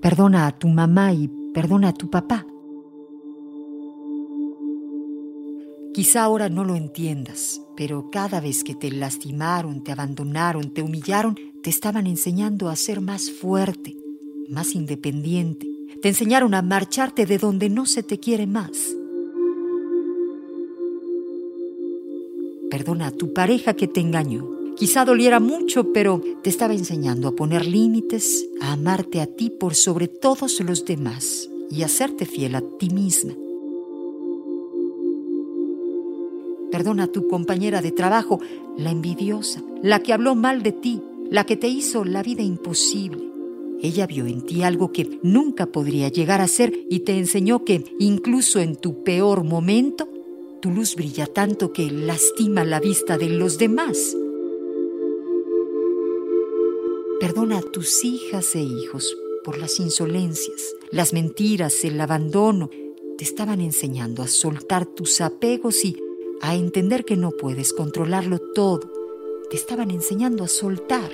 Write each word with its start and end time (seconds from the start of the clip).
Perdona 0.00 0.46
a 0.46 0.56
tu 0.56 0.68
mamá 0.68 1.12
y 1.12 1.28
perdona 1.52 1.88
a 1.88 1.92
tu 1.92 2.08
papá. 2.08 2.46
Quizá 5.92 6.22
ahora 6.22 6.48
no 6.48 6.62
lo 6.62 6.76
entiendas, 6.76 7.60
pero 7.76 8.08
cada 8.10 8.40
vez 8.40 8.62
que 8.62 8.76
te 8.76 8.92
lastimaron, 8.92 9.82
te 9.82 9.90
abandonaron, 9.90 10.72
te 10.72 10.82
humillaron, 10.82 11.36
te 11.62 11.70
estaban 11.70 12.06
enseñando 12.06 12.68
a 12.68 12.76
ser 12.76 13.00
más 13.00 13.32
fuerte, 13.32 13.96
más 14.48 14.76
independiente. 14.76 15.66
Te 16.00 16.08
enseñaron 16.08 16.54
a 16.54 16.62
marcharte 16.62 17.26
de 17.26 17.38
donde 17.38 17.68
no 17.68 17.84
se 17.84 18.04
te 18.04 18.20
quiere 18.20 18.46
más. 18.46 18.94
Perdona 22.70 23.08
a 23.08 23.10
tu 23.10 23.32
pareja 23.32 23.74
que 23.74 23.88
te 23.88 23.98
engañó. 23.98 24.57
Quizá 24.78 25.04
doliera 25.04 25.40
mucho, 25.40 25.92
pero 25.92 26.22
te 26.42 26.50
estaba 26.50 26.72
enseñando 26.72 27.26
a 27.26 27.34
poner 27.34 27.66
límites, 27.66 28.48
a 28.60 28.74
amarte 28.74 29.20
a 29.20 29.26
ti 29.26 29.50
por 29.50 29.74
sobre 29.74 30.06
todos 30.06 30.60
los 30.60 30.84
demás 30.84 31.50
y 31.68 31.82
a 31.82 31.88
serte 31.88 32.26
fiel 32.26 32.54
a 32.54 32.62
ti 32.78 32.88
misma. 32.90 33.34
Perdona 36.70 37.04
a 37.04 37.06
tu 37.08 37.26
compañera 37.26 37.82
de 37.82 37.90
trabajo, 37.90 38.38
la 38.76 38.92
envidiosa, 38.92 39.64
la 39.82 40.00
que 40.00 40.12
habló 40.12 40.36
mal 40.36 40.62
de 40.62 40.70
ti, 40.70 41.02
la 41.28 41.44
que 41.44 41.56
te 41.56 41.66
hizo 41.66 42.04
la 42.04 42.22
vida 42.22 42.42
imposible. 42.44 43.32
Ella 43.82 44.06
vio 44.06 44.26
en 44.26 44.42
ti 44.42 44.62
algo 44.62 44.92
que 44.92 45.18
nunca 45.24 45.66
podría 45.66 46.08
llegar 46.08 46.40
a 46.40 46.46
ser 46.46 46.72
y 46.88 47.00
te 47.00 47.18
enseñó 47.18 47.64
que 47.64 47.82
incluso 47.98 48.60
en 48.60 48.76
tu 48.76 49.02
peor 49.02 49.42
momento, 49.42 50.08
tu 50.60 50.70
luz 50.70 50.94
brilla 50.94 51.26
tanto 51.26 51.72
que 51.72 51.90
lastima 51.90 52.64
la 52.64 52.78
vista 52.78 53.18
de 53.18 53.28
los 53.28 53.58
demás. 53.58 54.16
Perdona 57.20 57.58
a 57.58 57.62
tus 57.62 58.04
hijas 58.04 58.54
e 58.54 58.60
hijos 58.60 59.18
por 59.42 59.58
las 59.58 59.80
insolencias, 59.80 60.76
las 60.92 61.12
mentiras, 61.12 61.84
el 61.84 62.00
abandono. 62.00 62.70
Te 63.16 63.24
estaban 63.24 63.60
enseñando 63.60 64.22
a 64.22 64.28
soltar 64.28 64.86
tus 64.86 65.20
apegos 65.20 65.84
y 65.84 65.96
a 66.40 66.54
entender 66.54 67.04
que 67.04 67.16
no 67.16 67.32
puedes 67.32 67.72
controlarlo 67.72 68.38
todo. 68.38 68.88
Te 69.50 69.56
estaban 69.56 69.90
enseñando 69.90 70.44
a 70.44 70.48
soltar. 70.48 71.10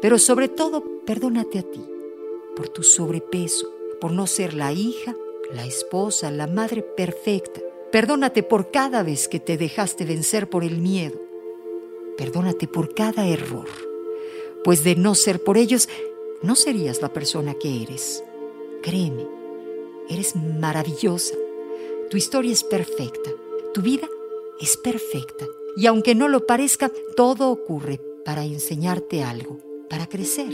Pero 0.00 0.18
sobre 0.20 0.48
todo, 0.48 0.84
perdónate 1.04 1.58
a 1.58 1.62
ti 1.62 1.84
por 2.54 2.68
tu 2.68 2.84
sobrepeso, 2.84 3.74
por 4.00 4.12
no 4.12 4.28
ser 4.28 4.54
la 4.54 4.72
hija, 4.72 5.16
la 5.52 5.66
esposa, 5.66 6.30
la 6.30 6.46
madre 6.46 6.82
perfecta. 6.82 7.60
Perdónate 7.90 8.44
por 8.44 8.70
cada 8.70 9.02
vez 9.02 9.26
que 9.26 9.40
te 9.40 9.56
dejaste 9.56 10.04
vencer 10.04 10.48
por 10.48 10.62
el 10.62 10.78
miedo 10.78 11.31
Perdónate 12.16 12.68
por 12.68 12.94
cada 12.94 13.26
error, 13.26 13.68
pues 14.64 14.84
de 14.84 14.96
no 14.96 15.14
ser 15.14 15.42
por 15.42 15.56
ellos, 15.56 15.88
no 16.42 16.56
serías 16.56 17.00
la 17.00 17.12
persona 17.12 17.54
que 17.54 17.82
eres. 17.82 18.22
Créeme, 18.82 19.26
eres 20.08 20.34
maravillosa. 20.36 21.34
Tu 22.10 22.16
historia 22.16 22.52
es 22.52 22.64
perfecta. 22.64 23.30
Tu 23.72 23.80
vida 23.80 24.08
es 24.60 24.76
perfecta. 24.76 25.46
Y 25.76 25.86
aunque 25.86 26.14
no 26.14 26.28
lo 26.28 26.46
parezca, 26.46 26.90
todo 27.16 27.50
ocurre 27.50 28.00
para 28.24 28.44
enseñarte 28.44 29.22
algo, 29.22 29.58
para 29.88 30.06
crecer. 30.08 30.52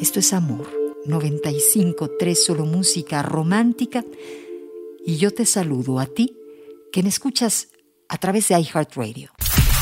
Esto 0.00 0.20
es 0.20 0.32
amor. 0.32 0.66
95.3 1.06 2.34
solo 2.34 2.64
música 2.64 3.22
romántica. 3.22 4.04
Y 5.04 5.16
yo 5.16 5.32
te 5.32 5.44
saludo 5.44 5.98
a 5.98 6.06
ti 6.06 6.36
que 6.92 7.02
me 7.02 7.08
escuchas 7.08 7.68
a 8.08 8.18
través 8.18 8.48
de 8.48 8.60
iHeartRadio. 8.60 9.32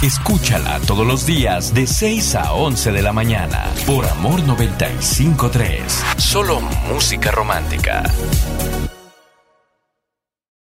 Escúchala 0.03 0.81
todos 0.87 1.07
los 1.07 1.27
días 1.27 1.75
de 1.75 1.87
6 1.87 2.37
a 2.37 2.55
11 2.55 2.93
de 2.93 3.03
la 3.03 3.13
mañana 3.13 3.67
por 3.87 4.07
Amor 4.07 4.43
953. 4.45 5.83
Solo 6.17 6.61
música 6.89 7.31
romántica. 7.31 8.05